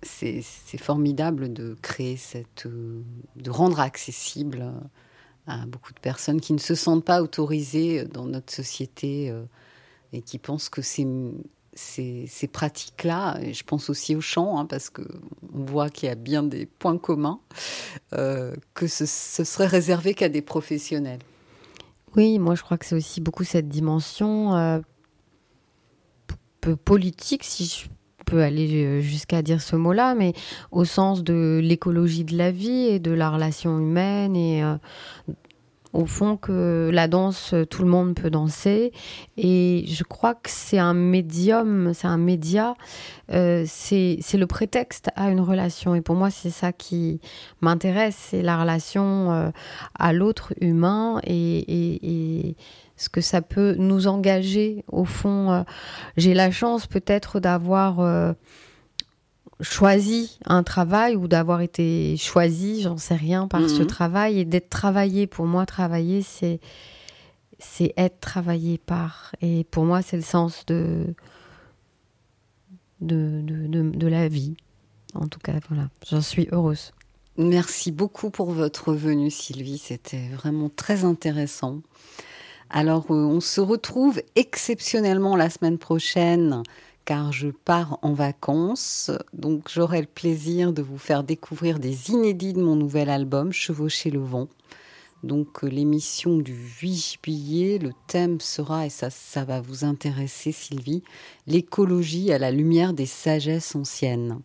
[0.03, 0.43] C'est
[0.79, 2.67] formidable de créer cette.
[2.67, 4.73] de rendre accessible
[5.47, 9.45] à beaucoup de personnes qui ne se sentent pas autorisées dans notre société euh,
[10.12, 15.05] et qui pensent que ces, pratiques-là, je pense aussi au chant, hein, parce qu'on
[15.53, 17.41] voit qu'il y a bien des points communs,
[18.15, 21.21] euh, que ce serait réservé qu'à des professionnels.
[22.17, 24.81] Oui, moi je crois que c'est aussi beaucoup cette dimension euh,
[26.61, 27.89] peu politique, si je
[28.25, 30.33] peux aller euh, jusqu'à dire ce mot-là, mais
[30.71, 34.77] au sens de l'écologie de la vie et de la relation humaine et euh,
[35.95, 38.93] au fond que la danse, tout le monde peut danser.
[39.37, 42.75] Et je crois que c'est un médium, c'est un média,
[43.33, 45.95] euh, c'est le prétexte à une relation.
[45.95, 47.21] Et pour moi, c'est ça qui
[47.61, 49.51] m'intéresse, c'est la relation euh,
[49.97, 52.57] à l'autre humain et,
[52.97, 54.85] ce que ça peut nous engager.
[54.89, 55.63] Au fond, euh,
[56.17, 58.35] j'ai la chance peut-être d'avoir
[59.61, 63.87] choisi un travail ou d'avoir été choisi, j'en sais rien, par ce mhm.
[63.87, 65.27] travail et d'être travaillé.
[65.27, 66.61] Pour moi, travailler, c'est
[67.59, 69.35] c'est être travaillé par.
[69.41, 71.15] Et pour moi, c'est le sens de
[73.01, 74.57] de, de, de, la vie.
[75.15, 76.93] En tout cas, voilà, j'en suis heureuse.
[77.37, 79.79] Merci beaucoup pour votre venue, Sylvie.
[79.79, 81.81] C'était vraiment très intéressant.
[82.71, 86.63] Alors, euh, on se retrouve exceptionnellement la semaine prochaine
[87.05, 89.11] car je pars en vacances.
[89.33, 94.11] Donc j'aurai le plaisir de vous faire découvrir des inédits de mon nouvel album Chevaucher
[94.11, 94.49] le vent.
[95.25, 100.53] Donc euh, l'émission du 8 juillet, le thème sera, et ça, ça va vous intéresser
[100.53, 101.03] Sylvie,
[101.47, 104.41] l'écologie à la lumière des sagesses anciennes.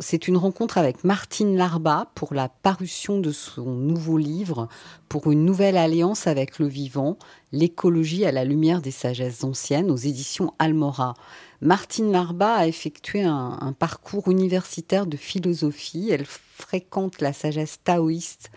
[0.00, 4.68] C'est une rencontre avec Martine Larba pour la parution de son nouveau livre
[5.08, 7.18] pour une nouvelle alliance avec le vivant,
[7.50, 11.14] l'écologie à la lumière des sagesses anciennes aux éditions Almora.
[11.60, 16.08] Martine Larba a effectué un, un parcours universitaire de philosophie.
[16.10, 18.52] Elle fréquente la sagesse taoïste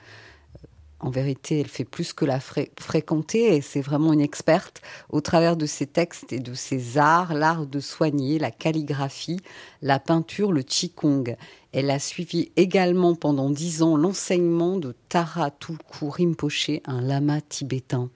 [1.00, 5.56] en vérité, elle fait plus que la fréquenter et c'est vraiment une experte au travers
[5.56, 9.40] de ses textes et de ses arts, l'art de soigner, la calligraphie,
[9.84, 11.36] la peinture, le qigong.
[11.72, 18.10] Elle a suivi également pendant dix ans l'enseignement de Tara Tulku Rinpoche, un lama tibétain.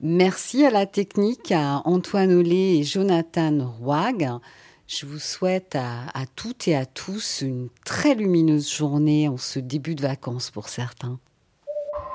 [0.00, 4.38] Merci à la technique, à Antoine Olé et Jonathan Roig.
[4.86, 9.94] Je vous souhaite à, toutes et à tous une très lumineuse journée en ce début
[9.94, 11.18] de vacances pour certains.